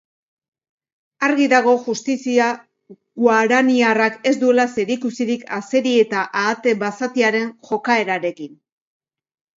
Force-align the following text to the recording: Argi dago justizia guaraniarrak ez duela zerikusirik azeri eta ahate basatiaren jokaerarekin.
Argi 1.27 1.43
dago 1.51 1.73
justizia 1.87 2.47
guaraniarrak 3.25 4.17
ez 4.31 4.33
duela 4.45 4.67
zerikusirik 4.79 5.47
azeri 5.61 5.95
eta 6.07 6.27
ahate 6.43 6.77
basatiaren 6.87 7.49
jokaerarekin. 7.71 8.61